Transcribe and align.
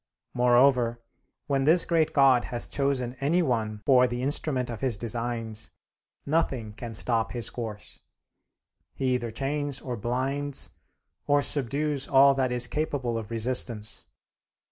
Moreover, 0.33 0.99
when 1.45 1.63
this 1.65 1.85
great 1.85 2.11
God 2.11 2.45
has 2.45 2.67
chosen 2.67 3.15
any 3.19 3.43
one 3.43 3.83
for 3.85 4.07
the 4.07 4.23
instrument 4.23 4.71
of 4.71 4.81
his 4.81 4.97
designs 4.97 5.69
nothing 6.25 6.73
can 6.73 6.95
stop 6.95 7.33
his 7.33 7.51
course: 7.51 7.99
he 8.95 9.13
either 9.13 9.29
chains 9.29 9.79
or 9.79 9.95
blinds 9.95 10.71
or 11.27 11.43
subdues 11.43 12.07
all 12.07 12.33
that 12.33 12.51
is 12.51 12.65
capable 12.65 13.15
of 13.15 13.29
resistance. 13.29 14.07